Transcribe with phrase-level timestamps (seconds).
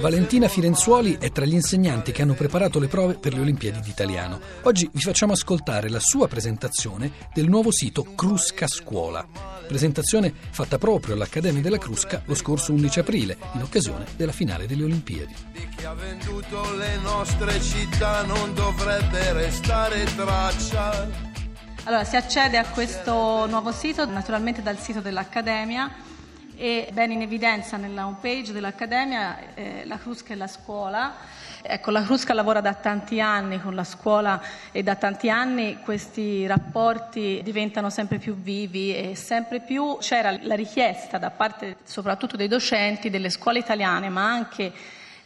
[0.00, 4.40] Valentina Firenzuoli è tra gli insegnanti che hanno preparato le prove per le Olimpiadi d'Italiano.
[4.62, 9.24] Oggi vi facciamo ascoltare la sua presentazione del nuovo sito Crusca Scuola.
[9.68, 14.82] Presentazione fatta proprio all'Accademia della Crusca lo scorso 11 aprile, in occasione della finale delle
[14.82, 15.34] Olimpiadi.
[15.52, 21.08] Di chi ha venduto le nostre città non dovrebbe restare traccia.
[21.84, 26.08] Allora, si accede a questo nuovo sito naturalmente dal sito dell'Accademia
[26.60, 31.14] e bene in evidenza nella home page dell'Accademia eh, la Crusca e la scuola.
[31.62, 34.38] Ecco, la Crusca lavora da tanti anni con la scuola
[34.70, 40.54] e da tanti anni questi rapporti diventano sempre più vivi e sempre più c'era la
[40.54, 44.70] richiesta da parte soprattutto dei docenti delle scuole italiane, ma anche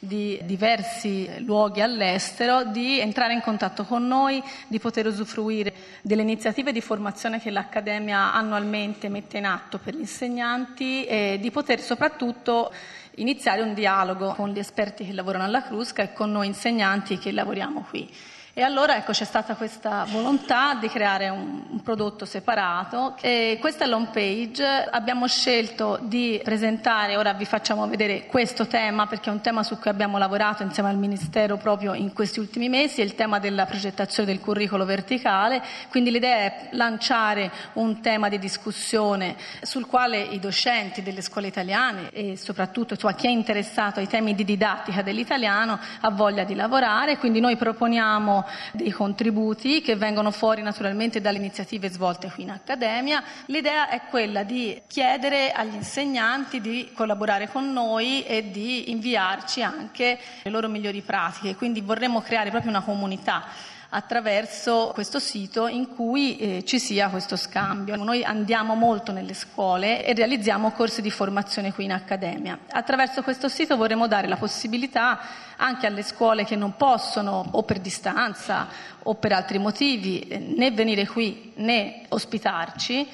[0.06, 5.72] di diversi luoghi all'estero di entrare in contatto con noi, di poter usufruire
[6.02, 11.50] delle iniziative di formazione che l'Accademia annualmente mette in atto per gli insegnanti e di
[11.50, 12.72] poter soprattutto
[13.16, 17.32] iniziare un dialogo con gli esperti che lavorano alla Crusca e con noi insegnanti che
[17.32, 18.10] lavoriamo qui.
[18.56, 23.82] E allora ecco, c'è stata questa volontà di creare un, un prodotto separato e questa
[23.82, 24.64] è l'home page.
[24.64, 29.76] Abbiamo scelto di presentare, ora vi facciamo vedere questo tema perché è un tema su
[29.80, 33.66] cui abbiamo lavorato insieme al Ministero proprio in questi ultimi mesi, è il tema della
[33.66, 40.38] progettazione del curriculum verticale, quindi l'idea è lanciare un tema di discussione sul quale i
[40.38, 45.76] docenti delle scuole italiane e soprattutto cioè, chi è interessato ai temi di didattica dell'italiano
[46.02, 48.42] ha voglia di lavorare, quindi noi proponiamo
[48.72, 53.22] dei contributi che vengono fuori naturalmente dalle iniziative svolte qui in Accademia.
[53.46, 60.18] L'idea è quella di chiedere agli insegnanti di collaborare con noi e di inviarci anche
[60.42, 66.36] le loro migliori pratiche, quindi vorremmo creare proprio una comunità attraverso questo sito in cui
[66.36, 67.94] eh, ci sia questo scambio.
[67.94, 72.58] Noi andiamo molto nelle scuole e realizziamo corsi di formazione qui in Accademia.
[72.70, 75.20] Attraverso questo sito vorremmo dare la possibilità
[75.56, 78.66] anche alle scuole che non possono o per distanza
[79.04, 83.08] o per altri motivi eh, né venire qui né ospitarci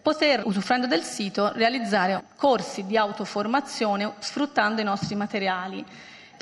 [0.00, 5.84] poter, usufruendo del sito, realizzare corsi di autoformazione sfruttando i nostri materiali.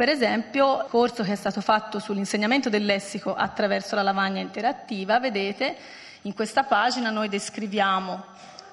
[0.00, 5.21] Per esempio, il corso che è stato fatto sull'insegnamento del lessico attraverso la lavagna interattiva,
[5.21, 5.77] vedete,
[6.22, 8.25] in questa pagina noi descriviamo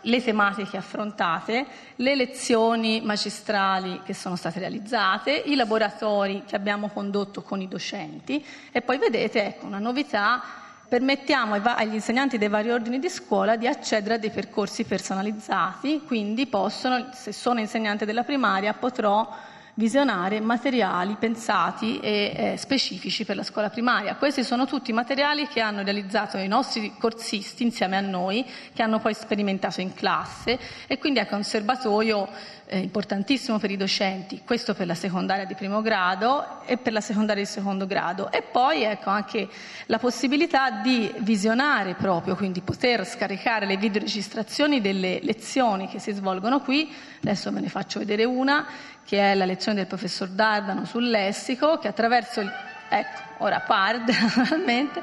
[0.03, 1.65] le tematiche affrontate,
[1.97, 8.41] le lezioni magistrali che sono state realizzate, i laboratori che abbiamo condotto con i docenti
[8.71, 10.41] e poi vedete ecco, una novità
[10.87, 16.47] permettiamo agli insegnanti dei vari ordini di scuola di accedere a dei percorsi personalizzati, quindi
[16.47, 23.43] possono, se sono insegnante della primaria, potrò visionare materiali pensati e eh, specifici per la
[23.43, 24.15] scuola primaria.
[24.15, 28.43] Questi sono tutti materiali che hanno realizzato i nostri corsisti insieme a noi,
[28.73, 32.27] che hanno poi sperimentato in classe e quindi ecco un serbatoio
[32.69, 37.01] eh, importantissimo per i docenti, questo per la secondaria di primo grado e per la
[37.01, 38.31] secondaria di secondo grado.
[38.31, 39.47] E poi ecco anche
[39.85, 46.61] la possibilità di visionare proprio, quindi poter scaricare le videoregistrazioni delle lezioni che si svolgono
[46.61, 46.91] qui.
[47.21, 48.65] Adesso ve ne faccio vedere una
[49.07, 52.51] che è la lezione del professor Dardano sul lessico, che attraverso il,
[52.89, 55.01] ecco, ora PARD naturalmente,